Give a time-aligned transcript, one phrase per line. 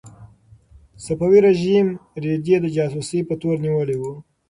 [1.05, 1.87] صفوي رژیم
[2.23, 4.03] رېدی د جاسوسۍ په تور نیولی و.